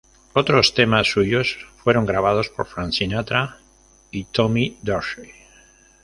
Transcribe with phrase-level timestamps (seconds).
[0.33, 3.59] Otros temas suyos fueron grabados por Frank Sinatra
[4.09, 5.29] y Tommy Dorsey.